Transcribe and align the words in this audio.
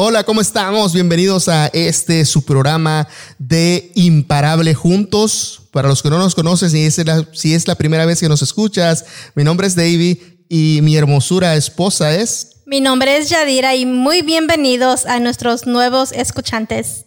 Hola, 0.00 0.22
¿cómo 0.22 0.40
estamos? 0.40 0.92
Bienvenidos 0.92 1.48
a 1.48 1.66
este 1.72 2.24
su 2.24 2.44
programa 2.44 3.08
de 3.36 3.90
Imparable 3.96 4.72
Juntos. 4.72 5.62
Para 5.72 5.88
los 5.88 6.04
que 6.04 6.08
no 6.08 6.18
nos 6.18 6.36
conocen, 6.36 6.70
si 6.70 6.84
es 6.84 7.04
la, 7.04 7.26
si 7.32 7.52
es 7.52 7.66
la 7.66 7.74
primera 7.74 8.06
vez 8.06 8.20
que 8.20 8.28
nos 8.28 8.40
escuchas, 8.40 9.04
mi 9.34 9.42
nombre 9.42 9.66
es 9.66 9.74
David 9.74 10.18
y 10.48 10.78
mi 10.82 10.94
hermosura 10.96 11.56
esposa 11.56 12.14
es. 12.14 12.60
Mi 12.64 12.80
nombre 12.80 13.16
es 13.16 13.28
Yadira 13.28 13.74
y 13.74 13.86
muy 13.86 14.22
bienvenidos 14.22 15.04
a 15.04 15.18
nuestros 15.18 15.66
nuevos 15.66 16.12
escuchantes. 16.12 17.06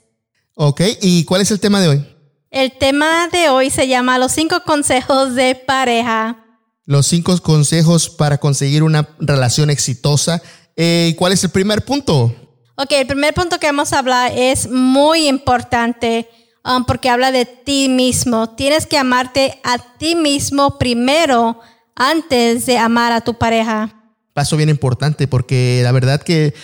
Ok, 0.55 0.81
¿y 1.01 1.23
cuál 1.23 1.39
es 1.39 1.51
el 1.51 1.61
tema 1.61 1.79
de 1.79 1.87
hoy? 1.87 2.05
El 2.49 2.77
tema 2.77 3.29
de 3.31 3.47
hoy 3.47 3.69
se 3.69 3.87
llama 3.87 4.17
Los 4.17 4.33
cinco 4.33 4.63
consejos 4.65 5.33
de 5.35 5.55
pareja. 5.55 6.43
Los 6.85 7.07
cinco 7.07 7.41
consejos 7.41 8.09
para 8.09 8.37
conseguir 8.37 8.83
una 8.83 9.15
relación 9.21 9.69
exitosa. 9.69 10.41
Eh, 10.75 11.15
¿Cuál 11.17 11.31
es 11.31 11.41
el 11.45 11.51
primer 11.51 11.85
punto? 11.85 12.35
Ok, 12.81 12.93
el 12.93 13.05
primer 13.05 13.35
punto 13.35 13.59
que 13.59 13.67
vamos 13.67 13.93
a 13.93 13.99
hablar 13.99 14.31
es 14.35 14.67
muy 14.67 15.27
importante 15.27 16.27
um, 16.65 16.83
porque 16.83 17.11
habla 17.11 17.31
de 17.31 17.45
ti 17.45 17.89
mismo. 17.89 18.55
Tienes 18.55 18.87
que 18.87 18.97
amarte 18.97 19.59
a 19.63 19.77
ti 19.99 20.15
mismo 20.15 20.79
primero 20.79 21.59
antes 21.95 22.65
de 22.65 22.79
amar 22.79 23.11
a 23.11 23.21
tu 23.21 23.37
pareja. 23.37 23.93
Paso 24.33 24.57
bien 24.57 24.69
importante 24.69 25.27
porque 25.27 25.81
la 25.83 25.91
verdad 25.91 26.23
que 26.23 26.55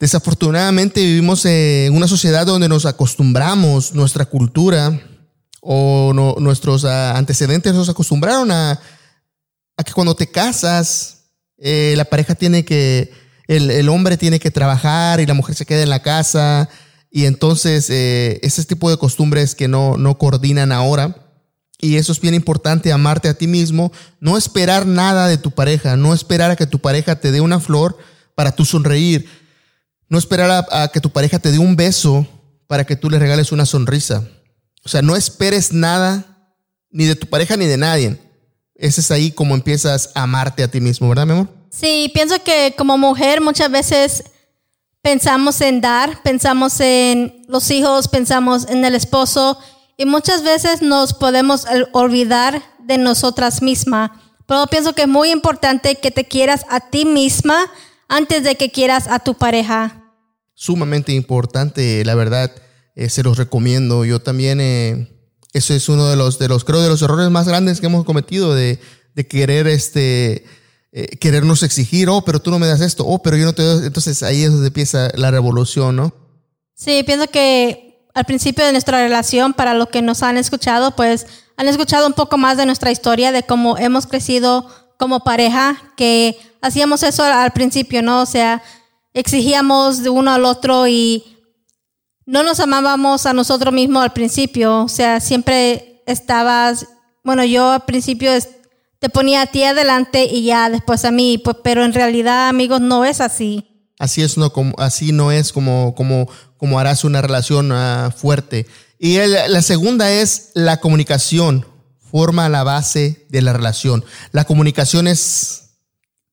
desafortunadamente 0.00 1.02
vivimos 1.02 1.44
en 1.44 1.94
una 1.94 2.08
sociedad 2.08 2.46
donde 2.46 2.68
nos 2.68 2.84
acostumbramos, 2.84 3.94
nuestra 3.94 4.24
cultura 4.24 5.00
o 5.60 6.12
nuestros 6.40 6.84
ah, 6.84 7.16
antecedentes 7.16 7.74
nos 7.74 7.88
acostumbraron 7.88 8.50
a, 8.50 8.80
que 9.86 9.92
cuando 9.92 10.16
te 10.16 10.28
casas, 10.28 11.26
eh, 11.58 11.94
la 11.96 12.06
pareja 12.06 12.34
tiene 12.34 12.64
que 12.64 13.19
el, 13.56 13.88
hombre 13.88 14.16
tiene 14.16 14.38
que 14.38 14.52
trabajar 14.52 15.18
y 15.20 15.26
la 15.26 15.34
mujer 15.34 15.56
se 15.56 15.66
queda 15.66 15.82
en 15.82 15.90
la 15.90 16.02
casa. 16.02 16.68
Y 17.10 17.24
entonces 17.24 17.90
eh, 17.90 18.38
ese 18.42 18.64
tipo 18.64 18.88
de 18.90 18.96
costumbres 18.96 19.56
que 19.56 19.66
no, 19.66 19.96
no 19.96 20.18
coordinan 20.18 20.70
ahora. 20.70 21.16
Y 21.80 21.96
eso 21.96 22.12
es 22.12 22.20
bien 22.20 22.34
importante, 22.34 22.92
amarte 22.92 23.28
a 23.28 23.34
ti 23.34 23.46
mismo, 23.46 23.90
no 24.20 24.36
esperar 24.36 24.86
nada 24.86 25.26
de 25.28 25.38
tu 25.38 25.50
pareja, 25.50 25.96
no 25.96 26.12
esperar 26.12 26.50
a 26.50 26.56
que 26.56 26.66
tu 26.66 26.78
pareja 26.78 27.16
te 27.16 27.32
dé 27.32 27.40
una 27.40 27.58
flor 27.58 27.96
para 28.34 28.52
tú 28.52 28.66
sonreír, 28.66 29.26
no 30.08 30.18
esperar 30.18 30.66
a, 30.70 30.88
que 30.88 31.00
tu 31.00 31.10
pareja 31.10 31.38
te 31.38 31.50
dé 31.50 31.58
un 31.58 31.76
beso 31.76 32.28
para 32.66 32.84
que 32.84 32.96
tú 32.96 33.08
le 33.08 33.18
regales 33.18 33.50
una 33.50 33.64
sonrisa. 33.64 34.28
O 34.84 34.90
sea, 34.90 35.00
no 35.00 35.16
esperes 35.16 35.72
nada 35.72 36.52
ni 36.90 37.06
de 37.06 37.16
tu 37.16 37.26
pareja 37.26 37.56
ni 37.56 37.64
de 37.64 37.78
nadie. 37.78 38.18
Ese 38.74 39.00
es 39.00 39.10
ahí 39.10 39.32
como 39.32 39.54
empiezas 39.54 40.10
a 40.14 40.24
amarte 40.24 40.62
a 40.62 40.68
ti 40.68 40.82
mismo, 40.82 41.08
¿verdad, 41.08 41.26
mi 41.26 41.32
amor? 41.32 41.59
Sí, 41.70 42.10
pienso 42.12 42.42
que 42.42 42.74
como 42.76 42.98
mujer 42.98 43.40
muchas 43.40 43.70
veces 43.70 44.24
pensamos 45.02 45.60
en 45.60 45.80
dar, 45.80 46.22
pensamos 46.22 46.80
en 46.80 47.44
los 47.48 47.70
hijos, 47.70 48.08
pensamos 48.08 48.68
en 48.68 48.84
el 48.84 48.94
esposo 48.94 49.58
y 49.96 50.04
muchas 50.04 50.42
veces 50.42 50.82
nos 50.82 51.14
podemos 51.14 51.66
olvidar 51.92 52.62
de 52.80 52.98
nosotras 52.98 53.62
mismas. 53.62 54.10
Pero 54.46 54.66
pienso 54.66 54.94
que 54.94 55.02
es 55.02 55.08
muy 55.08 55.30
importante 55.30 55.94
que 55.94 56.10
te 56.10 56.26
quieras 56.26 56.66
a 56.68 56.90
ti 56.90 57.04
misma 57.04 57.70
antes 58.08 58.42
de 58.42 58.56
que 58.56 58.72
quieras 58.72 59.06
a 59.08 59.20
tu 59.20 59.34
pareja. 59.34 60.12
Sumamente 60.54 61.12
importante, 61.12 62.04
la 62.04 62.16
verdad, 62.16 62.50
eh, 62.96 63.08
se 63.08 63.22
los 63.22 63.38
recomiendo. 63.38 64.04
Yo 64.04 64.20
también, 64.20 64.60
eh, 64.60 65.08
eso 65.52 65.72
es 65.72 65.88
uno 65.88 66.08
de 66.08 66.16
los, 66.16 66.40
de 66.40 66.48
los, 66.48 66.64
creo, 66.64 66.80
de 66.80 66.88
los 66.88 67.00
errores 67.00 67.30
más 67.30 67.46
grandes 67.46 67.80
que 67.80 67.86
hemos 67.86 68.04
cometido 68.04 68.54
de, 68.54 68.80
de 69.14 69.28
querer, 69.28 69.68
este, 69.68 70.44
eh, 70.92 71.16
querernos 71.18 71.62
exigir, 71.62 72.08
oh, 72.08 72.22
pero 72.22 72.40
tú 72.40 72.50
no 72.50 72.58
me 72.58 72.66
das 72.66 72.80
esto, 72.80 73.06
oh, 73.06 73.22
pero 73.22 73.36
yo 73.36 73.44
no 73.44 73.52
te 73.52 73.62
doy. 73.62 73.86
Entonces 73.86 74.22
ahí 74.22 74.42
es 74.42 74.50
donde 74.50 74.68
empieza 74.68 75.10
la 75.14 75.30
revolución, 75.30 75.96
¿no? 75.96 76.12
Sí, 76.74 77.02
pienso 77.04 77.26
que 77.28 78.08
al 78.14 78.24
principio 78.24 78.64
de 78.64 78.72
nuestra 78.72 79.02
relación, 79.02 79.52
para 79.52 79.74
los 79.74 79.88
que 79.88 80.02
nos 80.02 80.22
han 80.22 80.36
escuchado, 80.36 80.96
pues 80.96 81.26
han 81.56 81.68
escuchado 81.68 82.06
un 82.06 82.14
poco 82.14 82.38
más 82.38 82.56
de 82.56 82.66
nuestra 82.66 82.90
historia, 82.90 83.32
de 83.32 83.42
cómo 83.42 83.78
hemos 83.78 84.06
crecido 84.06 84.66
como 84.98 85.20
pareja, 85.20 85.76
que 85.96 86.36
hacíamos 86.60 87.02
eso 87.02 87.22
al 87.22 87.52
principio, 87.52 88.02
¿no? 88.02 88.22
O 88.22 88.26
sea, 88.26 88.62
exigíamos 89.14 90.02
de 90.02 90.10
uno 90.10 90.32
al 90.32 90.44
otro 90.44 90.86
y 90.88 91.24
no 92.26 92.42
nos 92.42 92.60
amábamos 92.60 93.26
a 93.26 93.32
nosotros 93.32 93.72
mismos 93.72 94.02
al 94.02 94.12
principio. 94.12 94.82
O 94.82 94.88
sea, 94.88 95.20
siempre 95.20 96.02
estabas, 96.06 96.86
bueno, 97.22 97.44
yo 97.44 97.70
al 97.70 97.84
principio 97.84 98.32
te 99.00 99.08
ponía 99.08 99.42
a 99.42 99.46
ti 99.46 99.64
adelante 99.64 100.26
y 100.30 100.44
ya 100.44 100.70
después 100.70 101.04
a 101.04 101.10
mí, 101.10 101.38
pues, 101.38 101.56
pero 101.64 101.84
en 101.84 101.94
realidad, 101.94 102.48
amigos, 102.48 102.80
no 102.80 103.04
es 103.04 103.20
así. 103.20 103.66
Así 103.98 104.22
es, 104.22 104.38
no, 104.38 104.52
como, 104.52 104.74
así 104.78 105.12
no 105.12 105.32
es 105.32 105.52
como, 105.52 105.94
como, 105.94 106.28
como 106.56 106.78
harás 106.78 107.04
una 107.04 107.20
relación 107.20 107.72
uh, 107.72 108.10
fuerte. 108.10 108.66
Y 108.98 109.16
la 109.16 109.62
segunda 109.62 110.10
es 110.10 110.50
la 110.54 110.78
comunicación, 110.78 111.66
forma 112.10 112.48
la 112.50 112.62
base 112.62 113.26
de 113.30 113.40
la 113.40 113.54
relación. 113.54 114.04
La 114.32 114.44
comunicación 114.44 115.06
es 115.08 115.70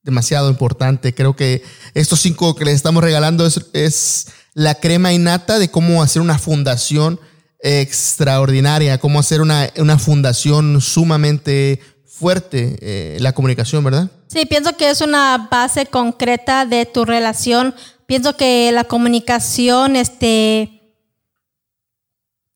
demasiado 0.04 0.50
importante. 0.50 1.14
Creo 1.14 1.36
que 1.36 1.64
estos 1.94 2.20
cinco 2.20 2.56
que 2.56 2.66
les 2.66 2.76
estamos 2.76 3.02
regalando 3.04 3.46
es, 3.46 3.62
es 3.72 4.28
la 4.54 4.76
crema 4.76 5.14
innata 5.14 5.60
de 5.60 5.72
cómo 5.72 6.04
hacer 6.04 6.22
una 6.22 6.40
fundación 6.40 7.20
extraordinaria, 7.60 8.98
cómo 8.98 9.20
hacer 9.20 9.42
una, 9.42 9.70
una 9.78 9.98
fundación 9.98 10.82
sumamente 10.82 11.80
fuerte 12.20 12.78
eh, 12.82 13.18
la 13.20 13.34
comunicación, 13.34 13.84
¿verdad? 13.84 14.10
Sí, 14.28 14.46
pienso 14.46 14.76
que 14.76 14.90
es 14.90 15.02
una 15.02 15.48
base 15.52 15.86
concreta 15.86 16.66
de 16.66 16.86
tu 16.86 17.06
relación. 17.06 17.76
Pienso 18.06 18.36
que 18.36 18.72
la 18.72 18.86
comunicación 18.86 19.96
este, 19.96 20.78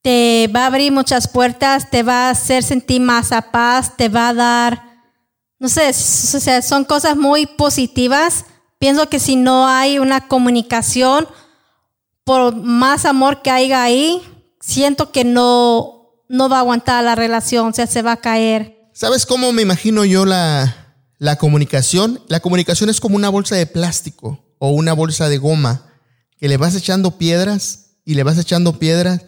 te 0.02 0.50
va 0.54 0.64
a 0.64 0.68
abrir 0.68 0.92
muchas 0.92 1.28
puertas, 1.28 1.90
te 1.90 2.04
va 2.04 2.28
a 2.28 2.32
hacer 2.32 2.64
sentir 2.64 3.02
más 3.02 3.32
a 3.32 3.52
paz, 3.52 3.96
te 3.98 4.10
va 4.10 4.30
a 4.30 4.34
dar, 4.34 4.84
no 5.60 5.70
sé, 5.70 5.90
o 5.90 5.94
sea, 5.94 6.62
son 6.62 6.86
cosas 6.86 7.16
muy 7.16 7.46
positivas. 7.46 8.46
Pienso 8.80 9.10
que 9.10 9.20
si 9.20 9.36
no 9.36 9.68
hay 9.68 10.00
una 10.00 10.28
comunicación, 10.28 11.28
por 12.24 12.56
más 12.56 13.06
amor 13.06 13.42
que 13.42 13.52
haya 13.52 13.84
ahí, 13.84 14.22
siento 14.60 15.12
que 15.12 15.24
no, 15.24 16.10
no 16.28 16.50
va 16.50 16.58
a 16.58 16.62
aguantar 16.62 17.04
la 17.04 17.16
relación, 17.16 17.68
o 17.68 17.74
sea, 17.74 17.86
se 17.86 18.02
va 18.02 18.14
a 18.14 18.18
caer. 18.18 18.81
¿Sabes 19.01 19.25
cómo 19.25 19.51
me 19.51 19.63
imagino 19.63 20.06
yo 20.06 20.25
la, 20.25 20.94
la 21.17 21.35
comunicación? 21.38 22.22
La 22.28 22.39
comunicación 22.39 22.88
es 22.88 23.00
como 23.00 23.16
una 23.16 23.29
bolsa 23.29 23.56
de 23.56 23.66
plástico 23.66 24.45
o 24.59 24.69
una 24.69 24.94
bolsa 24.94 25.28
de 25.28 25.39
goma 25.39 25.91
que 26.38 26.47
le 26.47 26.57
vas 26.57 26.75
echando 26.75 27.17
piedras 27.17 27.95
y 28.06 28.13
le 28.13 28.22
vas 28.22 28.38
echando 28.38 28.78
piedras 28.78 29.23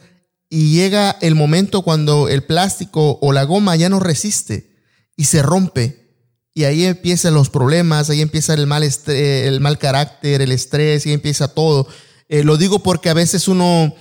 y 0.47 0.75
llega 0.75 1.17
el 1.22 1.34
momento 1.34 1.81
cuando 1.81 2.29
el 2.29 2.44
plástico 2.44 3.17
o 3.19 3.31
la 3.31 3.45
goma 3.45 3.75
ya 3.75 3.89
no 3.89 4.00
resiste 4.00 4.78
y 5.17 5.23
se 5.23 5.41
rompe. 5.41 6.13
Y 6.53 6.66
ahí 6.66 6.85
empiezan 6.85 7.34
los 7.34 7.50
problemas, 7.50 8.11
ahí 8.11 8.22
empieza 8.22 8.53
el 8.53 8.67
mal, 8.67 8.88
el 9.07 9.59
mal 9.59 9.79
carácter, 9.79 10.44
el 10.44 10.51
estrés, 10.51 11.08
y 11.08 11.14
empieza 11.14 11.47
todo. 11.47 11.87
Eh, 12.29 12.43
lo 12.43 12.58
digo 12.58 12.84
porque 12.84 13.09
a 13.09 13.16
veces 13.16 13.47
uno, 13.47 13.96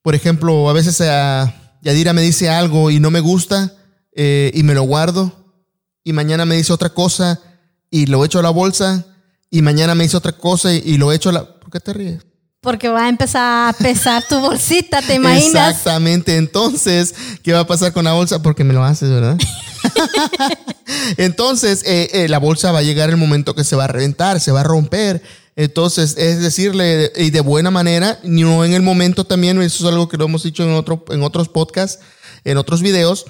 por 0.00 0.14
ejemplo, 0.14 0.70
a 0.70 0.72
veces 0.72 1.02
a 1.02 1.78
Yadira 1.82 2.14
me 2.14 2.22
dice 2.22 2.48
algo 2.48 2.90
y 2.90 2.98
no 2.98 3.10
me 3.10 3.20
gusta 3.20 3.74
eh, 4.18 4.50
y 4.54 4.62
me 4.62 4.72
lo 4.72 4.82
guardo 4.82 5.30
y 6.02 6.12
mañana 6.14 6.46
me 6.46 6.56
dice 6.56 6.72
otra 6.72 6.88
cosa 6.88 7.38
y 7.90 8.06
lo 8.06 8.24
echo 8.24 8.38
a 8.38 8.42
la 8.42 8.50
bolsa 8.50 9.04
y 9.50 9.60
mañana 9.60 9.94
me 9.94 10.04
dice 10.04 10.16
otra 10.16 10.32
cosa 10.32 10.72
y, 10.72 10.96
lo 10.96 11.12
echo 11.12 11.28
a 11.28 11.32
la... 11.32 11.60
¿Por 11.60 11.70
qué 11.70 11.80
te 11.80 11.92
ríes? 11.92 12.26
Porque 12.62 12.88
va 12.88 13.04
a 13.04 13.08
empezar 13.08 13.68
a 13.68 13.72
pesar 13.74 14.24
tu 14.26 14.40
bolsita, 14.40 15.02
¿te 15.02 15.14
imaginas? 15.14 15.70
Exactamente. 15.70 16.36
Entonces, 16.36 17.14
¿qué 17.42 17.52
va 17.52 17.60
a 17.60 17.66
pasar 17.66 17.92
con 17.92 18.04
la 18.04 18.14
bolsa? 18.14 18.42
Porque 18.42 18.64
me 18.64 18.72
lo 18.72 18.82
haces, 18.82 19.10
¿verdad? 19.10 19.36
Entonces, 21.16 21.82
eh, 21.84 22.08
eh, 22.12 22.28
la 22.28 22.38
bolsa 22.38 22.72
va 22.72 22.78
a 22.78 22.82
llegar 22.82 23.10
el 23.10 23.16
momento 23.18 23.54
que 23.54 23.64
se 23.64 23.76
va 23.76 23.84
a 23.84 23.88
reventar, 23.88 24.40
se 24.40 24.50
va 24.50 24.60
a 24.60 24.64
romper. 24.64 25.22
Entonces, 25.56 26.16
es 26.16 26.40
decirle, 26.40 27.12
y 27.16 27.30
de 27.30 27.40
buena 27.40 27.70
manera, 27.70 28.18
no 28.24 28.64
en 28.64 28.72
el 28.72 28.82
momento 28.82 29.24
también, 29.24 29.60
eso 29.60 29.86
es 29.86 29.92
algo 29.92 30.08
que 30.08 30.16
lo 30.16 30.24
hemos 30.24 30.42
dicho 30.42 30.64
en, 30.64 30.72
otro, 30.72 31.04
en 31.10 31.22
otros 31.22 31.48
podcasts, 31.48 32.00
en 32.44 32.58
otros 32.58 32.82
videos, 32.82 33.26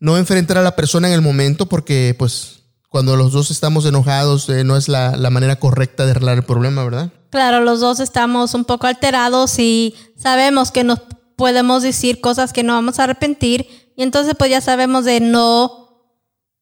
no 0.00 0.16
enfrentar 0.16 0.58
a 0.58 0.62
la 0.62 0.76
persona 0.76 1.08
en 1.08 1.14
el 1.14 1.22
momento 1.22 1.66
porque 1.66 2.14
pues 2.18 2.58
cuando 2.88 3.16
los 3.16 3.32
dos 3.32 3.50
estamos 3.50 3.84
enojados 3.84 4.48
eh, 4.48 4.64
no 4.64 4.76
es 4.76 4.88
la, 4.88 5.12
manera 5.30 5.56
correcta 5.56 6.04
de 6.04 6.12
arreglar 6.12 6.38
el 6.38 6.44
problema, 6.44 6.84
¿verdad? 6.84 7.10
Claro, 7.30 7.60
los 7.60 7.80
dos 7.80 8.00
estamos 8.00 8.54
un 8.54 8.64
poco 8.64 8.86
alterados 8.86 9.58
y 9.58 9.94
sabemos 10.16 10.70
que 10.70 10.84
nos 10.84 11.00
podemos 11.36 11.82
decir 11.82 12.20
cosas 12.20 12.52
que 12.52 12.62
no 12.62 12.72
vamos 12.72 12.98
a 12.98 13.04
arrepentir 13.04 13.68
y 13.96 14.02
entonces 14.02 14.34
pues 14.38 14.50
ya 14.50 14.60
sabemos 14.60 15.04
de 15.04 15.20
no 15.20 16.06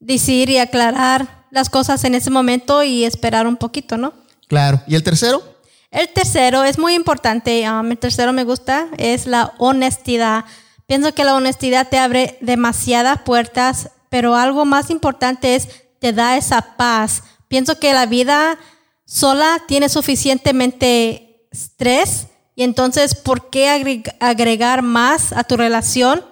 decir 0.00 0.50
y 0.50 0.58
aclarar 0.58 1.46
las 1.50 1.70
cosas 1.70 2.04
en 2.04 2.14
ese 2.14 2.30
momento 2.30 2.82
y 2.82 3.04
esperar 3.04 3.46
un 3.46 3.56
poquito, 3.56 3.96
¿no? 3.96 4.12
Claro. 4.48 4.82
¿Y 4.86 4.94
el 4.94 5.02
tercero? 5.02 5.42
El 5.90 6.08
tercero 6.08 6.64
es 6.64 6.78
muy 6.78 6.94
importante, 6.94 7.68
um, 7.70 7.90
el 7.90 7.98
tercero 7.98 8.32
me 8.32 8.44
gusta, 8.44 8.88
es 8.98 9.26
la 9.26 9.54
honestidad. 9.58 10.44
Pienso 10.86 11.14
que 11.14 11.24
la 11.24 11.34
honestidad 11.34 11.88
te 11.88 11.98
abre 11.98 12.38
demasiadas 12.40 13.22
puertas, 13.22 13.90
pero 14.08 14.36
algo 14.36 14.64
más 14.64 14.90
importante 14.90 15.56
es 15.56 15.68
te 15.98 16.12
da 16.12 16.36
esa 16.36 16.76
paz. 16.76 17.22
Pienso 17.48 17.78
que 17.78 17.92
la 17.92 18.06
vida 18.06 18.58
sola 19.04 19.62
tiene 19.66 19.88
suficientemente 19.88 21.48
estrés 21.50 22.28
y 22.54 22.62
entonces, 22.62 23.14
¿por 23.14 23.50
qué 23.50 24.04
agregar 24.20 24.82
más 24.82 25.32
a 25.32 25.44
tu 25.44 25.56
relación? 25.56 26.24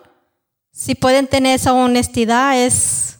Si 0.72 0.94
pueden 0.94 1.26
tener 1.26 1.56
esa 1.56 1.74
honestidad, 1.74 2.58
es 2.58 3.18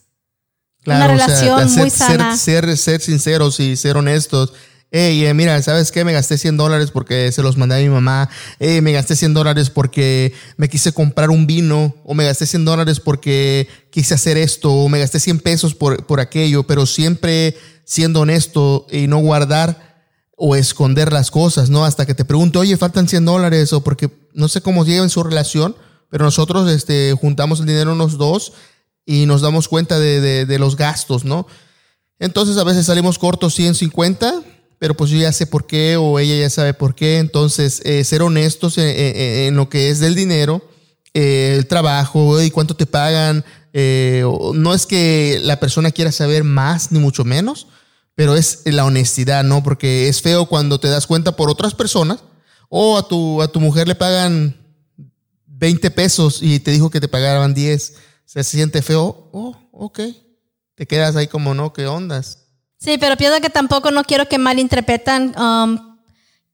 una 0.87 1.08
relación 1.08 1.72
muy 1.75 1.90
sana. 1.90 2.37
Ser, 2.37 2.64
ser, 2.64 2.78
ser 2.78 3.00
sinceros 3.02 3.60
y 3.60 3.76
ser 3.76 3.96
honestos 3.96 4.52
hey, 4.90 5.25
eh, 5.25 5.34
mira, 5.34 5.60
¿sabes 5.62 5.90
qué? 5.90 6.04
Me 6.04 6.12
gasté 6.12 6.38
100 6.38 6.56
dólares 6.56 6.90
porque 6.90 7.32
se 7.32 7.42
los 7.42 7.56
mandé 7.56 7.76
a 7.76 7.78
mi 7.78 7.88
mamá. 7.88 8.31
Hey, 8.60 8.81
me 8.81 8.92
gasté 8.92 9.16
100 9.16 9.34
dólares 9.34 9.70
porque 9.70 10.32
me 10.56 10.69
quise 10.69 10.92
comprar 10.92 11.31
un 11.31 11.46
vino. 11.46 11.96
O 12.04 12.14
me 12.14 12.25
gasté 12.25 12.46
100 12.46 12.64
dólares 12.64 13.00
porque 13.00 13.69
quise 13.90 14.14
hacer 14.14 14.36
esto. 14.36 14.72
O 14.72 14.88
me 14.88 15.00
gasté 15.00 15.19
100 15.19 15.40
pesos 15.40 15.75
por, 15.75 16.06
por 16.06 16.20
aquello. 16.20 16.62
Pero 16.62 16.86
siempre 16.86 17.56
siendo 17.84 18.20
honesto 18.20 18.86
y 18.90 19.06
no 19.06 19.19
guardar 19.19 20.04
o 20.36 20.56
esconder 20.56 21.12
las 21.12 21.30
cosas, 21.30 21.70
¿no? 21.70 21.84
Hasta 21.84 22.06
que 22.06 22.14
te 22.14 22.25
pregunte, 22.25 22.58
oye, 22.58 22.76
faltan 22.76 23.08
100 23.08 23.25
dólares. 23.25 23.72
O 23.72 23.82
porque 23.82 24.10
no 24.32 24.48
sé 24.48 24.60
cómo 24.60 24.87
en 24.87 25.10
su 25.10 25.22
relación. 25.25 25.76
Pero 26.08 26.25
nosotros 26.25 26.70
este, 26.70 27.12
juntamos 27.20 27.58
el 27.58 27.66
dinero 27.66 27.92
unos 27.92 28.16
dos 28.16 28.52
y 29.04 29.26
nos 29.26 29.40
damos 29.42 29.66
cuenta 29.66 29.98
de, 29.98 30.20
de, 30.20 30.46
de 30.46 30.58
los 30.60 30.76
gastos, 30.76 31.25
¿no? 31.25 31.46
Entonces 32.20 32.56
a 32.56 32.64
veces 32.64 32.87
salimos 32.87 33.19
cortos 33.19 33.54
150 33.54 34.42
pero 34.79 34.94
pues 34.94 35.11
yo 35.11 35.19
ya 35.19 35.32
sé 35.32 35.47
por 35.47 35.67
qué 35.67 35.97
o 35.97 36.19
ella 36.19 36.37
ya 36.37 36.50
sabe 36.50 36.75
por 36.75 36.94
qué. 36.94 37.19
Entonces, 37.19 37.81
eh, 37.85 38.05
ser 38.05 38.23
honestos 38.23 38.79
en, 38.79 39.55
lo 39.56 39.69
que 39.69 39.91
es 39.91 40.00
del 40.00 40.15
dinero, 40.15 40.69
eh, 41.15 41.55
el 41.56 41.67
trabajo 41.67 42.41
y 42.43 42.50
cuánto 42.50 42.75
te 42.75 42.87
pagan. 42.87 43.44
Eh, 43.73 44.25
no 44.55 44.75
es 44.75 44.87
que 44.87 45.41
la 45.43 45.59
persona 45.59 45.91
quiera 45.91 46.12
saber 46.12 46.44
más 46.44 46.93
ni 46.93 46.99
mucho 46.99 47.25
menos, 47.25 47.67
pero 48.15 48.37
es 48.37 48.62
la 48.65 48.85
honestidad, 48.85 49.43
¿no? 49.43 49.62
Porque 49.62 50.09
es 50.09 50.23
feo 50.23 50.47
cuando 50.47 50.79
te 50.79 50.88
das 50.88 51.06
cuenta 51.06 51.37
por 51.37 51.50
otras 51.50 51.75
personas 51.75 52.21
o 52.69 52.99
a 52.99 53.09
tu, 53.09 53.43
a 53.43 53.49
tu 53.49 53.61
mujer 53.61 53.88
le 53.88 53.94
pagan 53.94 54.56
20 55.47 55.91
pesos 55.91 56.41
y 56.43 56.61
te 56.61 56.71
dijo 56.71 56.91
que 56.91 57.00
te 57.00 57.09
pagaban 57.09 57.55
10. 57.55 57.94
Se 58.25 58.44
siente 58.44 58.82
feo. 58.82 59.31
Oh, 59.32 59.56
ok. 59.73 60.00
Te 60.75 60.87
quedas 60.87 61.15
ahí 61.17 61.29
como, 61.29 61.55
no, 61.55 61.73
¿qué 61.73 61.87
ondas? 61.87 62.44
Sí, 62.84 62.98
pero 62.98 63.16
pienso 63.16 63.40
que 63.40 63.48
tampoco 63.48 63.90
no 63.90 64.04
quiero 64.04 64.28
que 64.28 64.36
malinterpretan, 64.36 65.34
um, 65.40 65.96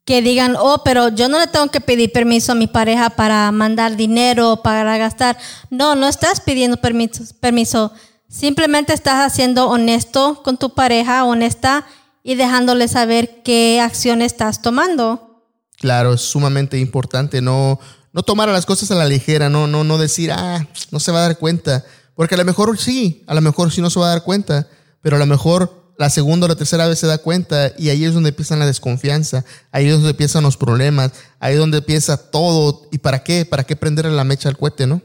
que 0.05 0.23
digan, 0.23 0.55
oh, 0.57 0.83
pero 0.85 1.09
yo 1.09 1.29
no 1.29 1.41
le 1.41 1.49
tengo 1.49 1.69
que 1.73 1.81
pedir 1.81 2.13
permiso 2.13 2.53
a 2.53 2.55
mi 2.55 2.69
pareja 2.69 3.11
para 3.11 3.51
mandar 3.51 3.97
dinero, 3.97 4.61
para 4.63 4.97
gastar. 4.97 5.37
No, 5.71 5.97
no 5.97 6.07
estás 6.07 6.41
pidiendo 6.41 6.77
permiso, 6.77 7.25
permiso. 7.41 7.93
Simplemente 8.29 8.93
estás 8.93 9.27
haciendo 9.27 9.69
honesto 9.69 10.41
con 10.45 10.57
tu 10.57 10.73
pareja, 10.73 11.25
honesta, 11.25 11.85
y 12.23 12.37
dejándole 12.37 12.87
saber 12.87 13.43
qué 13.43 13.81
acción 13.81 14.23
estás 14.23 14.63
tomando. 14.63 15.43
Claro, 15.79 16.15
es 16.15 16.21
sumamente 16.21 16.79
importante 16.79 17.41
no, 17.41 17.81
no 18.13 18.23
tomar 18.23 18.49
las 18.51 18.67
cosas 18.67 18.89
a 18.93 18.95
la 18.95 19.07
ligera, 19.07 19.49
no, 19.49 19.67
no, 19.67 19.83
no 19.83 19.99
decir, 19.99 20.31
ah, 20.31 20.65
no 20.93 21.01
se 21.01 21.11
va 21.11 21.19
a 21.19 21.29
dar 21.29 21.39
cuenta. 21.39 21.85
Porque 22.15 22.37
a 22.37 22.39
lo 22.39 22.45
mejor 22.45 22.79
sí, 22.79 23.25
a 23.27 23.35
lo 23.35 23.41
mejor 23.41 23.73
sí 23.73 23.81
no 23.81 23.91
se 23.91 23.99
va 23.99 24.07
a 24.07 24.11
dar 24.11 24.23
cuenta, 24.23 24.69
pero 25.01 25.17
a 25.17 25.19
lo 25.19 25.27
mejor 25.27 25.80
la 26.01 26.09
segunda 26.09 26.47
o 26.47 26.49
la 26.49 26.57
tercera 26.57 26.89
vez 26.89 26.99
se 26.99 27.07
da 27.07 27.19
cuenta 27.19 27.73
y 27.77 27.91
ahí 27.91 28.07
es 28.07 28.15
donde 28.15 28.31
empieza 28.31 28.57
la 28.57 28.65
desconfianza, 28.65 29.45
ahí 29.71 29.87
es 29.87 29.93
donde 29.93 30.09
empiezan 30.09 30.43
los 30.43 30.57
problemas, 30.57 31.13
ahí 31.39 31.53
es 31.53 31.59
donde 31.59 31.77
empieza 31.77 32.17
todo. 32.17 32.89
¿Y 32.91 32.97
para 32.97 33.23
qué? 33.23 33.45
¿Para 33.45 33.65
qué 33.65 33.77
prenderle 33.77 34.13
la 34.13 34.25
mecha 34.25 34.49
al 34.49 34.57
cohete, 34.57 34.87
no? 34.87 35.03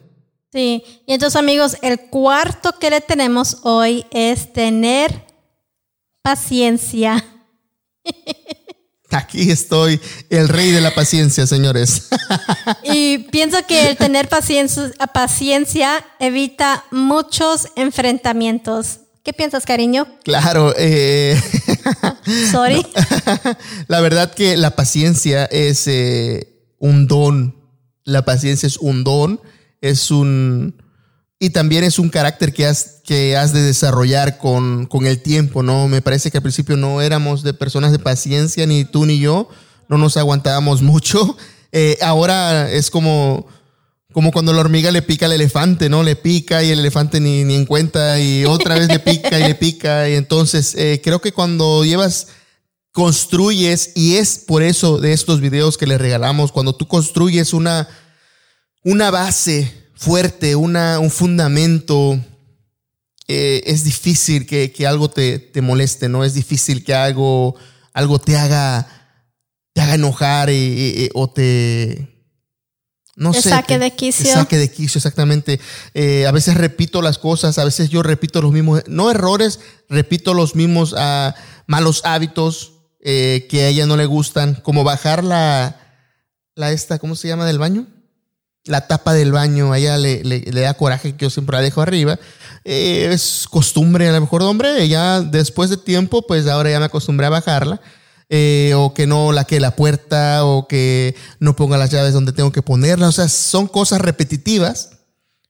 Sí, 0.53 0.85
y 1.05 1.13
entonces 1.13 1.37
amigos, 1.37 1.75
el 1.81 1.99
cuarto 2.09 2.79
que 2.79 2.89
le 2.89 3.01
tenemos 3.01 3.57
hoy 3.63 4.05
es 4.09 4.53
tener 4.53 5.25
paciencia. 6.21 7.25
Aquí 9.11 9.51
estoy, 9.51 9.99
el 10.29 10.47
rey 10.47 10.71
de 10.71 10.79
la 10.79 10.95
paciencia, 10.95 11.45
señores. 11.45 12.07
Y 12.83 13.17
pienso 13.17 13.57
que 13.67 13.89
el 13.89 13.97
tener 13.97 14.29
paciencia, 14.29 14.91
paciencia 15.13 16.05
evita 16.19 16.85
muchos 16.89 17.67
enfrentamientos. 17.75 19.01
¿Qué 19.25 19.33
piensas, 19.33 19.65
cariño? 19.65 20.05
Claro. 20.23 20.71
Eh, 20.77 21.35
Sorry. 22.51 22.85
la 23.87 23.99
verdad 23.99 24.31
que 24.31 24.55
la 24.55 24.75
paciencia 24.75 25.45
es 25.45 25.87
eh, 25.87 26.61
un 26.77 27.07
don. 27.07 27.55
La 28.03 28.23
paciencia 28.23 28.67
es 28.67 28.77
un 28.77 29.03
don. 29.03 29.41
Es 29.81 30.11
un. 30.11 30.79
Y 31.39 31.49
también 31.49 31.83
es 31.83 31.97
un 31.97 32.09
carácter 32.09 32.53
que 32.53 32.67
has, 32.67 33.01
que 33.03 33.35
has 33.35 33.51
de 33.51 33.63
desarrollar 33.63 34.37
con, 34.37 34.85
con 34.85 35.07
el 35.07 35.19
tiempo, 35.19 35.63
¿no? 35.63 35.87
Me 35.87 36.03
parece 36.03 36.29
que 36.29 36.37
al 36.37 36.43
principio 36.43 36.77
no 36.77 37.01
éramos 37.01 37.41
de 37.41 37.55
personas 37.55 37.91
de 37.91 37.97
paciencia, 37.97 38.67
ni 38.67 38.85
tú 38.85 39.07
ni 39.07 39.17
yo. 39.17 39.49
No 39.89 39.97
nos 39.97 40.17
aguantábamos 40.17 40.81
mucho. 40.83 41.35
Eh, 41.71 41.97
ahora 41.99 42.71
es 42.71 42.91
como 42.91 43.47
como 44.15 44.31
cuando 44.31 44.53
la 44.53 44.61
hormiga 44.61 44.91
le 44.91 45.01
pica 45.01 45.25
al 45.25 45.33
elefante, 45.33 45.89
¿no? 45.89 46.01
Le 46.01 46.15
pica 46.15 46.63
y 46.63 46.71
el 46.71 46.79
elefante 46.79 47.19
ni, 47.19 47.43
ni 47.43 47.53
en 47.53 47.65
cuenta 47.65 48.17
y 48.17 48.45
otra 48.45 48.75
vez 48.75 48.87
le 48.87 48.99
pica 48.99 49.37
y 49.37 49.43
le 49.43 49.55
pica. 49.55 50.09
Y 50.09 50.13
entonces 50.13 50.73
eh, 50.75 51.01
creo 51.03 51.19
que 51.19 51.33
cuando 51.33 51.83
llevas, 51.83 52.27
construyes, 52.93 53.91
y 53.93 54.15
es 54.15 54.37
por 54.37 54.63
eso 54.63 54.99
de 54.99 55.11
estos 55.11 55.41
videos 55.41 55.77
que 55.77 55.85
le 55.85 55.97
regalamos, 55.97 56.53
cuando 56.53 56.73
tú 56.77 56.87
construyes 56.87 57.51
una, 57.51 57.89
una 58.85 59.11
base 59.11 59.89
fuerte, 59.95 60.55
una, 60.55 60.99
un 60.99 61.11
fundamento, 61.11 62.17
eh, 63.27 63.63
es 63.65 63.83
difícil 63.83 64.45
que, 64.45 64.71
que 64.71 64.87
algo 64.87 65.09
te, 65.09 65.39
te, 65.39 65.61
moleste, 65.61 66.07
¿no? 66.07 66.23
Es 66.23 66.35
difícil 66.35 66.85
que 66.85 66.93
algo, 66.93 67.57
algo 67.91 68.17
te 68.19 68.37
haga, 68.37 68.87
te 69.73 69.81
haga 69.81 69.95
enojar 69.95 70.49
o 71.13 71.29
te 71.29 72.14
no 73.15 73.33
sé. 73.33 73.49
Saque 73.49 73.79
de 73.79 73.91
quicio. 73.91 74.31
Saque 74.31 74.57
de 74.57 74.69
quicio, 74.69 74.99
exactamente. 74.99 75.59
Eh, 75.93 76.27
a 76.27 76.31
veces 76.31 76.55
repito 76.55 77.01
las 77.01 77.17
cosas, 77.17 77.57
a 77.57 77.63
veces 77.63 77.89
yo 77.89 78.03
repito 78.03 78.41
los 78.41 78.51
mismos, 78.51 78.83
no 78.87 79.09
errores, 79.09 79.59
repito 79.89 80.33
los 80.33 80.55
mismos 80.55 80.93
uh, 80.93 81.31
malos 81.65 82.01
hábitos 82.03 82.73
eh, 82.99 83.47
que 83.49 83.63
a 83.63 83.67
ella 83.69 83.85
no 83.85 83.95
le 83.95 84.05
gustan, 84.05 84.55
como 84.55 84.83
bajar 84.83 85.23
la, 85.23 85.79
la 86.55 86.71
esta, 86.71 86.99
¿cómo 86.99 87.15
se 87.15 87.27
llama 87.27 87.45
del 87.45 87.59
baño? 87.59 87.87
La 88.65 88.87
tapa 88.87 89.13
del 89.13 89.31
baño, 89.31 89.71
a 89.71 89.77
ella 89.77 89.97
le, 89.97 90.23
le, 90.23 90.41
da 90.41 90.73
coraje 90.73 91.15
que 91.15 91.25
yo 91.25 91.29
siempre 91.29 91.55
la 91.55 91.61
dejo 91.61 91.81
arriba. 91.81 92.19
Eh, 92.63 93.09
es 93.11 93.45
costumbre 93.47 94.09
a 94.09 94.11
lo 94.11 94.21
mejor 94.21 94.41
de 94.41 94.47
hombre, 94.47 94.87
ya 94.89 95.21
después 95.21 95.69
de 95.69 95.77
tiempo, 95.77 96.25
pues 96.25 96.47
ahora 96.47 96.71
ya 96.71 96.79
me 96.79 96.85
acostumbré 96.85 97.27
a 97.27 97.29
bajarla. 97.29 97.79
Eh, 98.27 98.73
o 98.75 98.91
que 98.95 99.05
no 99.05 99.31
laque 99.31 99.59
la 99.59 99.75
puerta, 99.75 100.45
o 100.45 100.67
que 100.67 101.15
no 101.39 101.55
ponga 101.55 101.77
las 101.77 101.91
llaves 101.91 102.13
donde 102.13 102.33
tengo 102.33 102.51
que 102.51 102.63
ponerlas. 102.63 103.09
O 103.09 103.11
sea, 103.11 103.29
son 103.29 103.67
cosas 103.67 104.01
repetitivas, 104.01 104.97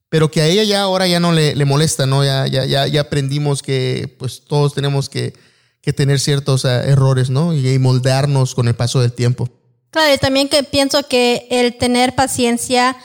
pero 0.09 0.29
que 0.29 0.41
a 0.41 0.47
ella 0.47 0.63
ya 0.63 0.81
ahora 0.81 1.07
ya 1.07 1.21
no 1.21 1.31
le, 1.31 1.55
molesta, 1.65 2.05
¿no? 2.05 2.25
Ya, 2.25 2.47
ya, 2.47 2.65
ya, 2.65 2.85
ya, 2.87 3.01
aprendimos 3.01 3.61
que 3.61 4.13
pues 4.19 4.43
todos 4.45 4.73
tenemos 4.73 5.07
que, 5.07 5.33
que 5.81 5.93
tener 5.93 6.19
ciertos 6.19 6.65
errores, 6.65 7.29
¿no? 7.29 7.53
Y, 7.53 7.79
moldearnos 7.79 8.55
con 8.55 8.67
el 8.67 8.75
paso 8.75 8.99
del 8.99 9.13
tiempo. 9.13 9.49
Claro, 9.91 10.13
y 10.13 10.17
también 10.17 10.49
que 10.49 10.63
pienso 10.63 11.07
que 11.07 11.47
el 11.49 11.77
tener 11.77 12.13
paciencia 12.13 12.97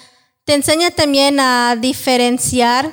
te 0.44 0.54
enseña 0.54 0.90
también 0.90 1.38
a 1.38 1.76
diferenciar 1.80 2.92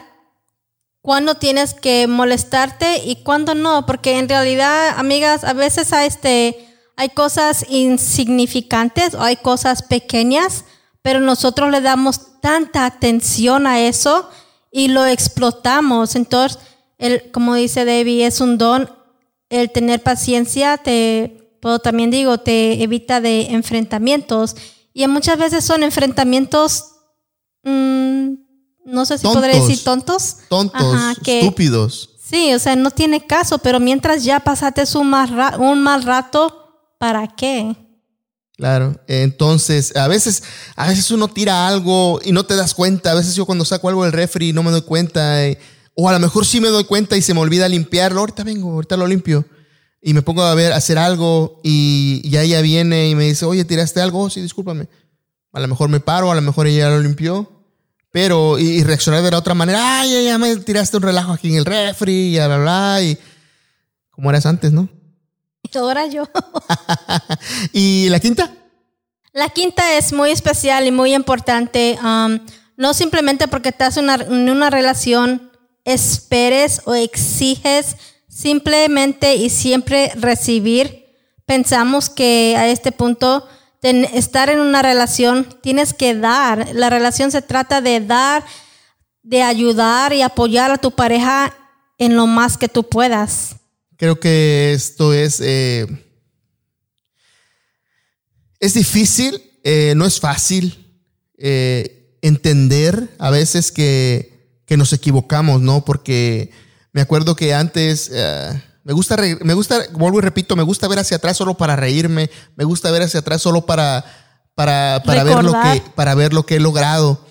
cuándo 1.01 1.35
tienes 1.35 1.73
que 1.73 2.05
molestarte 2.05 2.97
y 3.03 3.23
cuándo 3.23 3.55
no, 3.55 3.85
porque 3.87 4.19
en 4.19 4.29
realidad, 4.29 4.93
amigas, 4.97 5.43
a 5.43 5.53
veces 5.53 5.93
a 5.93 6.05
este 6.05 6.66
hay 6.97 7.09
cosas 7.09 7.65
insignificantes 7.69 9.13
o 9.13 9.21
hay 9.21 9.37
cosas 9.37 9.83
pequeñas, 9.83 10.65
pero 11.03 11.19
nosotros 11.19 11.71
le 11.71 11.79
damos 11.79 12.41
tanta 12.41 12.85
atención 12.85 13.67
a 13.67 13.79
eso 13.79 14.27
y 14.71 14.87
lo 14.87 15.05
explotamos. 15.05 16.15
Entonces, 16.15 16.57
el, 16.97 17.31
como 17.31 17.53
dice 17.53 17.85
Debbie, 17.85 18.25
es 18.25 18.41
un 18.41 18.57
don. 18.57 18.89
El 19.49 19.71
tener 19.71 20.01
paciencia, 20.01 20.77
te 20.77 21.57
puedo 21.61 21.79
también 21.79 22.09
digo, 22.09 22.39
te 22.39 22.83
evita 22.83 23.21
de 23.21 23.51
enfrentamientos. 23.51 24.55
Y 24.91 25.05
muchas 25.07 25.37
veces 25.37 25.63
son 25.63 25.83
enfrentamientos, 25.83 26.95
mmm, 27.63 28.33
no 28.85 29.05
sé 29.05 29.19
si 29.19 29.27
podré 29.27 29.53
decir 29.53 29.83
tontos. 29.83 30.37
Tontos, 30.49 31.17
estúpidos. 31.25 32.09
Sí, 32.19 32.53
o 32.53 32.59
sea, 32.59 32.75
no 32.75 32.89
tiene 32.89 33.25
caso, 33.25 33.59
pero 33.59 33.79
mientras 33.79 34.23
ya 34.23 34.39
pasaste 34.39 34.83
un 34.97 35.11
mal, 35.11 35.59
un 35.59 35.81
mal 35.81 36.03
rato, 36.03 36.66
¿para 36.97 37.27
qué? 37.27 37.75
Claro, 38.55 38.99
entonces 39.07 39.95
a 39.95 40.07
veces, 40.07 40.41
a 40.75 40.87
veces 40.87 41.11
uno 41.11 41.27
tira 41.27 41.67
algo 41.67 42.19
y 42.25 42.31
no 42.31 42.45
te 42.45 42.55
das 42.55 42.73
cuenta. 42.73 43.11
A 43.11 43.15
veces 43.15 43.35
yo 43.35 43.45
cuando 43.45 43.65
saco 43.65 43.87
algo 43.89 44.03
del 44.03 44.13
refri 44.13 44.51
no 44.51 44.63
me 44.63 44.71
doy 44.71 44.81
cuenta. 44.81 45.45
eh, 45.45 45.59
o 45.93 46.09
a 46.09 46.11
lo 46.13 46.19
mejor 46.19 46.45
sí 46.45 46.59
me 46.59 46.69
doy 46.69 46.83
cuenta 46.85 47.15
y 47.17 47.21
se 47.21 47.33
me 47.33 47.39
olvida 47.39 47.67
limpiarlo. 47.69 48.19
Ahorita 48.19 48.43
vengo, 48.43 48.71
ahorita 48.71 48.97
lo 48.97 49.05
limpio. 49.07 49.45
Y 50.01 50.13
me 50.13 50.21
pongo 50.21 50.43
a 50.43 50.53
ver, 50.55 50.73
hacer 50.73 50.97
algo 50.97 51.59
y 51.63 52.27
ya 52.29 52.41
ella 52.43 52.61
viene 52.61 53.09
y 53.09 53.15
me 53.15 53.25
dice, 53.25 53.45
oye, 53.45 53.65
¿tiraste 53.65 53.99
algo? 54.01 54.21
"Oh, 54.23 54.29
sí, 54.29 54.41
discúlpame. 54.41 54.87
A 55.53 55.59
lo 55.59 55.67
mejor 55.67 55.89
me 55.89 55.99
paro, 55.99 56.31
a 56.31 56.35
lo 56.35 56.41
mejor 56.41 56.67
ella 56.67 56.89
lo 56.89 56.99
limpió. 57.01 57.51
Pero, 58.11 58.57
y, 58.57 58.83
reaccionar 58.83 59.21
de 59.21 59.31
la 59.31 59.37
otra 59.39 59.53
manera, 59.53 59.99
ay, 60.01 60.11
ya, 60.13 60.21
ya 60.21 60.37
me 60.37 60.55
tiraste 60.57 60.97
un 60.97 61.03
relajo 61.03 61.33
aquí 61.33 61.49
en 61.49 61.55
el 61.55 61.65
refri, 61.65 62.35
y 62.35 62.37
bla, 62.37 62.57
bla. 62.57 63.01
Y 63.03 63.17
como 64.11 64.29
eras 64.29 64.45
antes, 64.45 64.71
¿no? 64.71 64.87
Y 65.73 65.77
ahora 65.77 66.05
yo. 66.07 66.23
y 67.73 68.09
la 68.09 68.19
quinta, 68.19 68.51
La 69.33 69.49
quinta 69.49 69.97
es 69.97 70.13
muy 70.13 70.31
especial 70.31 70.87
y 70.87 70.91
muy 70.91 71.13
importante. 71.13 71.97
um, 72.03 72.39
no 72.75 72.93
simplemente 72.93 73.47
porque 73.47 73.69
estás 73.69 73.97
una- 73.97 74.15
en 74.15 74.49
una 74.49 74.69
relación, 74.69 75.51
esperes 75.83 76.81
o 76.85 76.93
exiges 76.93 77.95
simplemente 78.29 79.35
y 79.35 79.49
siempre 79.49 80.11
recibir. 80.15 81.05
Pensamos 81.47 82.09
que 82.09 82.55
a 82.57 82.67
este 82.67 82.91
punto 82.91 83.47
de 83.81 84.09
estar 84.13 84.49
en 84.49 84.59
una 84.59 84.81
relación 84.83 85.45
tienes 85.61 85.93
que 85.93 86.13
dar. 86.13 86.67
La 86.73 86.89
relación 86.91 87.31
se 87.31 87.41
trata 87.41 87.81
de 87.81 87.99
dar, 87.99 88.43
de 89.23 89.41
ayudar 89.41 90.13
y 90.13 90.21
apoyar 90.21 90.69
a 90.71 90.77
tu 90.77 90.91
pareja 90.91 91.53
en 91.97 92.15
lo 92.15 92.27
más 92.27 92.57
que 92.57 92.67
tú 92.69 92.83
puedas. 92.83 93.55
Creo 93.97 94.19
que 94.19 94.73
esto 94.73 95.13
es. 95.13 95.39
eh, 95.41 95.87
es 98.59 98.73
difícil, 98.73 99.41
eh, 99.63 99.93
no 99.95 100.05
es 100.05 100.19
fácil 100.19 100.99
eh, 101.37 102.17
entender 102.21 103.09
a 103.19 103.29
veces 103.29 103.71
que, 103.71 104.61
que 104.65 104.77
nos 104.77 104.93
equivocamos, 104.93 105.61
¿no? 105.61 105.85
Porque 105.85 106.51
me 106.93 107.01
acuerdo 107.01 107.35
que 107.35 107.53
antes. 107.53 108.11
me 108.83 108.93
gusta, 108.93 109.17
me 109.41 109.53
gusta, 109.53 109.79
vuelvo 109.93 110.19
y 110.19 110.21
repito, 110.21 110.55
me 110.55 110.63
gusta 110.63 110.87
ver 110.87 110.99
hacia 110.99 111.17
atrás 111.17 111.37
solo 111.37 111.55
para 111.55 111.75
reírme, 111.75 112.29
me 112.55 112.63
gusta 112.63 112.89
ver 112.91 113.03
hacia 113.03 113.19
atrás 113.19 113.41
solo 113.41 113.65
para, 113.65 114.03
para, 114.55 115.01
para, 115.05 115.23
ver, 115.23 115.33
lo 115.43 115.51
que, 115.73 115.91
para 115.95 116.15
ver 116.15 116.33
lo 116.33 116.45
que 116.45 116.55
he 116.55 116.59
logrado. 116.59 117.25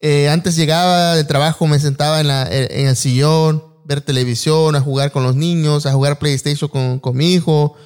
Eh, 0.00 0.28
antes 0.28 0.56
llegaba 0.56 1.14
del 1.14 1.26
trabajo, 1.26 1.66
me 1.66 1.78
sentaba 1.78 2.20
en, 2.20 2.28
la- 2.28 2.48
en 2.50 2.88
el 2.88 2.96
sillón, 2.96 3.62
ver 3.84 4.00
televisión, 4.00 4.76
a 4.76 4.80
jugar 4.80 5.12
con 5.12 5.22
los 5.22 5.36
niños, 5.36 5.86
a 5.86 5.92
jugar 5.92 6.18
PlayStation 6.18 6.68
con, 6.70 6.98
con 7.00 7.16
mi 7.16 7.32
hijo. 7.34 7.76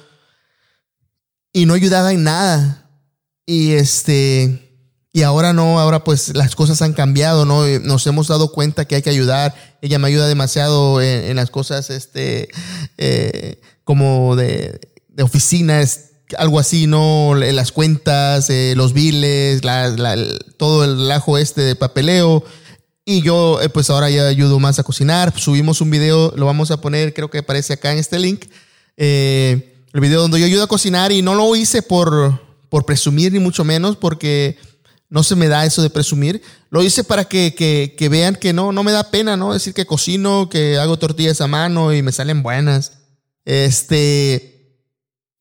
Y 1.53 1.65
no 1.65 1.73
ayudaba 1.73 2.11
en 2.13 2.23
nada. 2.23 2.89
Y 3.45 3.71
este. 3.71 4.65
Y 5.11 5.23
ahora 5.23 5.53
no, 5.53 5.79
ahora 5.79 6.03
pues 6.03 6.35
las 6.35 6.55
cosas 6.55 6.81
han 6.83 6.93
cambiado, 6.93 7.43
¿no? 7.43 7.65
Eh, 7.65 7.79
Nos 7.83 8.05
hemos 8.05 8.27
dado 8.27 8.51
cuenta 8.51 8.85
que 8.85 8.95
hay 8.95 9.01
que 9.01 9.09
ayudar. 9.09 9.55
Ella 9.81 9.97
me 9.97 10.07
ayuda 10.07 10.27
demasiado 10.27 11.01
en, 11.01 11.23
en 11.31 11.35
las 11.35 11.49
cosas, 11.49 11.89
este, 11.89 12.47
eh, 12.97 13.59
como 13.83 14.35
de, 14.35 14.79
de 15.07 15.23
oficinas, 15.23 16.11
algo 16.37 16.59
así, 16.59 16.85
¿no? 16.85 17.33
Las 17.33 17.71
cuentas, 17.71 18.51
eh, 18.51 18.73
los 18.77 18.93
biles, 18.93 19.65
la- 19.65 19.89
la- 19.89 20.15
todo 20.57 20.83
el 20.85 21.11
ajo 21.11 21.39
este 21.39 21.61
de 21.61 21.75
papeleo. 21.75 22.43
Y 23.11 23.23
yo, 23.23 23.59
eh, 23.59 23.69
pues 23.69 23.89
ahora 23.89 24.07
ya 24.11 24.27
ayudo 24.27 24.59
más 24.59 24.77
a 24.77 24.83
cocinar. 24.83 25.33
Subimos 25.35 25.81
un 25.81 25.89
video, 25.89 26.31
lo 26.35 26.45
vamos 26.45 26.69
a 26.69 26.79
poner, 26.79 27.11
creo 27.11 27.27
que 27.31 27.39
aparece 27.39 27.73
acá 27.73 27.91
en 27.91 27.97
este 27.97 28.19
link. 28.19 28.45
Eh, 28.97 29.73
el 29.91 29.99
video 29.99 30.21
donde 30.21 30.39
yo 30.39 30.45
ayudo 30.45 30.63
a 30.63 30.67
cocinar 30.67 31.11
y 31.11 31.23
no 31.23 31.33
lo 31.33 31.55
hice 31.55 31.81
por, 31.81 32.39
por 32.69 32.85
presumir 32.85 33.33
ni 33.33 33.39
mucho 33.39 33.63
menos, 33.63 33.95
porque 33.95 34.57
no 35.09 35.23
se 35.23 35.35
me 35.35 35.47
da 35.47 35.65
eso 35.65 35.81
de 35.81 35.89
presumir. 35.89 36.43
Lo 36.69 36.83
hice 36.83 37.03
para 37.03 37.25
que, 37.25 37.55
que- 37.55 37.95
que 37.97 38.09
vean 38.09 38.35
que 38.35 38.53
no, 38.53 38.71
no 38.71 38.83
me 38.83 38.91
da 38.91 39.09
pena, 39.09 39.35
¿no? 39.35 39.53
Decir 39.53 39.73
que 39.73 39.87
cocino, 39.87 40.47
que 40.47 40.77
hago 40.77 40.99
tortillas 40.99 41.41
a 41.41 41.47
mano 41.47 41.91
y 41.91 42.03
me 42.03 42.11
salen 42.11 42.43
buenas. 42.43 42.99
Este. 43.43 44.58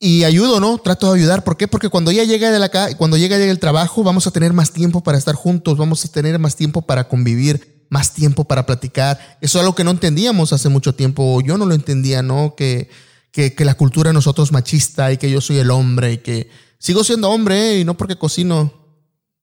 Y 0.01 0.23
ayudo, 0.25 0.61
¿no? 0.61 0.79
Trato 0.79 1.13
de 1.13 1.19
ayudar. 1.19 1.43
¿Por 1.43 1.57
qué? 1.57 1.67
Porque 1.67 1.89
cuando 1.89 2.11
ella 2.13 2.23
llega 2.25 2.51
de 2.53 2.59
la 2.61 2.69
ca- 2.69 2.97
cuando 2.97 3.17
llega 3.17 3.37
del 3.37 3.59
trabajo, 3.59 4.05
vamos 4.05 4.27
a 4.27 4.31
tener 4.31 4.53
más 4.53 4.71
tiempo 4.73 5.03
para 5.03 5.19
estar 5.19 5.35
juntos, 5.35 5.77
vamos 5.77 6.05
a 6.05 6.09
tener 6.09 6.39
más 6.39 6.55
tiempo 6.55 6.83
para 6.83 7.09
convivir, 7.09 7.85
más 7.91 8.13
tiempo 8.15 8.45
para 8.45 8.65
platicar. 8.65 9.19
Eso 9.41 9.59
es 9.59 9.63
algo 9.63 9.75
que 9.75 9.83
no 9.83 9.91
entendíamos 9.91 10.53
hace 10.53 10.69
mucho 10.69 10.95
tiempo. 10.95 11.41
Yo 11.41 11.59
no 11.59 11.67
lo 11.67 11.75
entendía, 11.75 12.23
¿no? 12.23 12.55
Que, 12.57 12.89
que, 13.33 13.55
que 13.55 13.65
la 13.65 13.75
cultura 13.75 14.11
de 14.11 14.15
nosotros 14.15 14.53
machista 14.53 15.11
y 15.13 15.17
que 15.17 15.31
yo 15.31 15.41
soy 15.41 15.59
el 15.59 15.71
hombre 15.73 16.13
y 16.13 16.19
que 16.19 16.49
sigo 16.79 17.03
siendo 17.03 17.31
hombre 17.31 17.73
¿eh? 17.73 17.81
y 17.81 17.85
no 17.85 17.97
porque 17.97 18.15
cocino, 18.17 18.73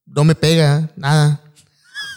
no 0.05 0.23
me 0.23 0.35
pega 0.35 0.89
nada. 0.95 1.41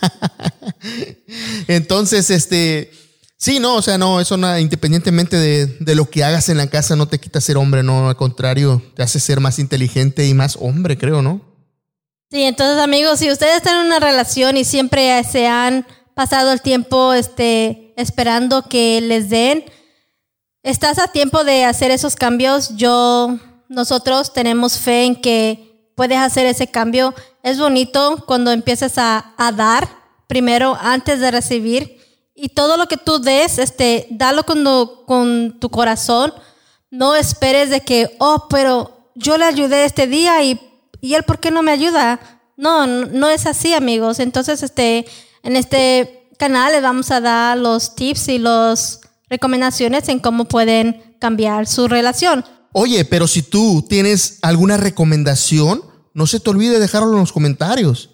Entonces, 1.67 2.31
este, 2.31 2.93
sí, 3.39 3.59
no, 3.61 3.77
o 3.77 3.83
sea, 3.83 3.97
no, 3.97 4.21
eso 4.21 4.37
no, 4.37 4.59
independientemente 4.59 5.37
de, 5.37 5.67
de 5.67 5.95
lo 5.95 6.11
que 6.11 6.25
hagas 6.25 6.51
en 6.51 6.59
la 6.59 6.69
casa, 6.69 6.97
no 6.97 7.09
te 7.09 7.19
quita 7.19 7.41
ser 7.41 7.57
hombre, 7.57 7.83
no, 7.83 8.11
al 8.11 8.17
contrario, 8.17 8.83
te 8.95 9.03
hace 9.03 9.19
ser 9.21 9.41
más 9.41 9.59
inteligente 9.59 10.27
y 10.27 10.35
más 10.35 10.59
hombre, 10.61 10.99
creo, 10.99 11.23
¿no? 11.23 11.41
Sí, 12.31 12.43
entonces 12.43 12.79
amigos, 12.83 13.21
si 13.21 13.31
ustedes 13.31 13.57
están 13.57 13.81
en 13.81 13.87
una 13.87 14.01
relación 14.01 14.59
y 14.59 14.65
siempre 14.65 15.25
se 15.25 15.47
han 15.47 15.87
pasado 16.15 16.53
el 16.53 16.61
tiempo 16.61 17.15
este, 17.15 17.95
esperando 17.97 18.69
que 18.69 19.01
les 19.01 19.31
den, 19.31 19.65
estás 20.63 20.99
a 20.99 21.09
tiempo 21.09 21.45
de 21.45 21.65
hacer 21.65 21.91
esos 21.91 22.17
cambios. 22.17 22.77
Yo, 22.77 23.39
nosotros 23.69 24.33
tenemos 24.33 24.79
fe 24.79 25.05
en 25.05 25.15
que 25.15 25.93
puedes 25.95 26.19
hacer 26.19 26.45
ese 26.47 26.67
cambio. 26.67 27.15
Es 27.43 27.59
bonito 27.59 28.25
cuando 28.27 28.51
empiezas 28.51 28.99
a, 28.99 29.33
a 29.39 29.53
dar 29.53 29.89
primero 30.27 30.77
antes 30.81 31.21
de 31.21 31.31
recibir 31.31 31.98
y 32.41 32.51
todo 32.51 32.77
lo 32.77 32.87
que 32.87 32.97
tú 32.97 33.19
des, 33.19 33.59
este, 33.59 34.07
dalo 34.11 34.45
con, 34.45 34.63
tu- 34.65 35.05
con 35.07 35.57
tu 35.61 35.69
corazón. 35.71 36.33
No 36.91 37.15
esperes 37.17 37.69
de 37.71 37.81
que, 37.81 38.17
oh, 38.19 38.47
pero 38.49 39.11
yo 39.15 39.37
le 39.37 39.45
ayudé 39.45 39.85
este 39.85 40.07
día 40.07 40.43
y, 40.43 40.61
y 41.01 41.15
él, 41.15 41.25
¿por 41.25 41.39
qué 41.41 41.51
no 41.51 41.63
me 41.63 41.73
ayuda? 41.73 42.21
No, 42.57 42.87
no, 42.87 43.07
no 43.07 43.29
es 43.29 43.47
así, 43.47 43.75
amigos. 43.75 44.19
Entonces, 44.21 44.63
este, 44.63 45.05
en 45.43 45.57
este 45.57 46.29
canal 46.39 46.73
les 46.73 46.83
vamos 46.83 47.11
a 47.11 47.21
dar 47.21 47.59
los 47.59 47.95
tips 47.97 48.29
y 48.29 48.39
las 48.39 49.01
recomendaciones 49.29 50.09
en 50.09 50.21
cómo 50.21 50.47
pueden 50.47 51.17
cambiar 51.19 51.67
su 51.67 51.89
relación. 51.89 52.45
Oye, 52.73 53.05
pero 53.05 53.27
si 53.27 53.43
tú 53.43 53.85
tienes 53.89 54.39
alguna 54.43 54.77
recomendación, 54.77 55.83
no 56.15 56.27
se 56.27 56.41
te 56.41 56.51
olvide 56.51 56.79
dejarlo 56.79 57.13
en 57.15 57.21
los 57.21 57.33
comentarios. 57.33 58.11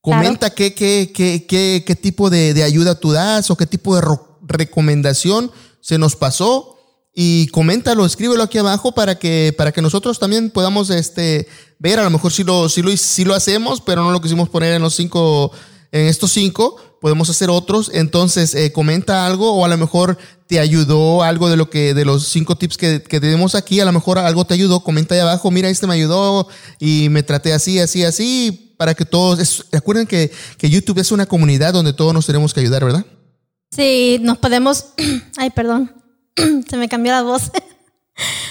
Comenta 0.00 0.50
qué, 0.50 0.74
qué, 0.74 1.10
qué, 1.14 1.46
qué, 1.46 1.84
qué 1.86 1.96
tipo 1.96 2.30
de, 2.30 2.54
de 2.54 2.62
ayuda 2.62 2.98
tú 2.98 3.12
das 3.12 3.50
o 3.50 3.56
qué 3.56 3.66
tipo 3.66 3.96
de 3.96 4.02
recomendación 4.46 5.50
se 5.80 5.98
nos 5.98 6.16
pasó. 6.16 6.76
Y 7.20 7.48
coméntalo, 7.48 8.06
escríbelo 8.06 8.44
aquí 8.44 8.58
abajo 8.58 8.92
para 8.92 9.18
que, 9.18 9.52
para 9.58 9.72
que 9.72 9.82
nosotros 9.82 10.20
también 10.20 10.50
podamos 10.50 10.88
este, 10.90 11.48
ver. 11.80 11.98
A 11.98 12.04
lo 12.04 12.10
mejor 12.10 12.32
si 12.32 12.44
lo, 12.44 12.68
si 12.68 12.80
lo, 12.80 12.96
si 12.96 13.24
lo 13.24 13.34
hacemos, 13.34 13.80
pero 13.80 14.04
no 14.04 14.12
lo 14.12 14.20
quisimos 14.20 14.48
poner 14.48 14.74
en 14.74 14.82
los 14.82 14.94
cinco, 14.94 15.50
en 15.90 16.06
estos 16.06 16.30
cinco, 16.30 16.76
podemos 17.00 17.28
hacer 17.28 17.50
otros. 17.50 17.90
Entonces, 17.92 18.54
eh, 18.54 18.70
comenta 18.70 19.26
algo 19.26 19.52
o 19.52 19.64
a 19.64 19.68
lo 19.68 19.76
mejor 19.76 20.16
te 20.46 20.60
ayudó 20.60 21.24
algo 21.24 21.50
de 21.50 21.56
lo 21.56 21.68
que, 21.70 21.92
de 21.92 22.04
los 22.04 22.28
cinco 22.28 22.56
tips 22.56 22.76
que, 22.76 23.02
que 23.02 23.18
tenemos 23.18 23.56
aquí. 23.56 23.80
A 23.80 23.84
lo 23.84 23.92
mejor 23.92 24.18
algo 24.18 24.44
te 24.44 24.54
ayudó. 24.54 24.84
Comenta 24.84 25.16
ahí 25.16 25.20
abajo, 25.20 25.50
mira, 25.50 25.68
este 25.68 25.88
me 25.88 25.94
ayudó 25.94 26.46
y 26.78 27.08
me 27.08 27.24
traté 27.24 27.52
así, 27.52 27.80
así, 27.80 28.04
así, 28.04 28.67
para 28.78 28.94
que 28.94 29.04
todos, 29.04 29.38
es- 29.38 29.66
recuerden 29.70 30.06
que, 30.06 30.32
que 30.56 30.70
YouTube 30.70 30.98
es 31.00 31.12
una 31.12 31.26
comunidad 31.26 31.74
donde 31.74 31.92
todos 31.92 32.14
nos 32.14 32.24
tenemos 32.24 32.54
que 32.54 32.60
ayudar, 32.60 32.82
¿verdad? 32.84 33.04
Sí, 33.70 34.18
nos 34.22 34.38
podemos. 34.38 34.86
Ay, 35.36 35.50
perdón. 35.50 35.92
Se 36.70 36.76
me 36.78 36.88
cambió 36.88 37.12
la 37.12 37.22
voz. 37.22 37.50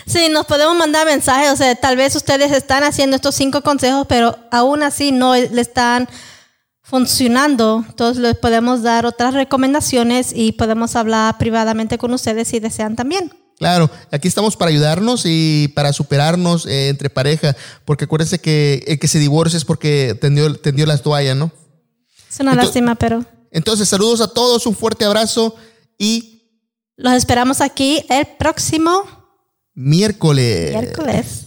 Sí, 0.05 0.29
nos 0.31 0.45
podemos 0.45 0.77
mandar 0.77 1.05
mensajes. 1.05 1.51
O 1.51 1.57
sea, 1.57 1.75
tal 1.75 1.97
vez 1.97 2.15
ustedes 2.15 2.53
están 2.53 2.85
haciendo 2.85 3.17
estos 3.17 3.35
cinco 3.35 3.59
consejos, 3.61 4.05
pero 4.07 4.37
aún 4.51 4.81
así 4.81 5.11
no 5.11 5.35
le 5.35 5.59
están 5.59 6.07
funcionando. 6.81 7.83
Entonces, 7.85 8.21
les 8.21 8.37
podemos 8.37 8.81
dar 8.81 9.05
otras 9.05 9.33
recomendaciones 9.33 10.31
y 10.33 10.53
podemos 10.53 10.95
hablar 10.95 11.37
privadamente 11.37 11.97
con 11.97 12.13
ustedes 12.13 12.47
si 12.47 12.59
desean 12.61 12.95
también. 12.95 13.33
Claro, 13.57 13.89
aquí 14.11 14.27
estamos 14.27 14.55
para 14.55 14.69
ayudarnos 14.69 15.23
y 15.25 15.69
para 15.69 15.91
superarnos 15.91 16.67
eh, 16.67 16.89
entre 16.89 17.09
pareja, 17.09 17.55
porque 17.85 18.05
acuérdense 18.05 18.39
que 18.39 18.83
el 18.87 18.99
que 18.99 19.07
se 19.07 19.17
divorcia 19.17 19.57
es 19.57 19.65
porque 19.65 20.15
tendió, 20.21 20.53
tendió 20.55 20.85
las 20.85 21.01
toallas, 21.01 21.35
¿no? 21.35 21.51
Es 22.29 22.39
una 22.39 22.53
Ento- 22.53 22.57
lástima, 22.63 22.93
pero 22.95 23.25
Entonces, 23.49 23.89
saludos 23.89 24.21
a 24.21 24.27
todos, 24.27 24.67
un 24.67 24.75
fuerte 24.75 25.05
abrazo 25.05 25.55
y 25.97 26.43
los 26.97 27.13
esperamos 27.13 27.61
aquí 27.61 28.03
el 28.09 28.27
próximo 28.37 29.03
miércoles. 29.73 30.71
miércoles. 30.73 31.46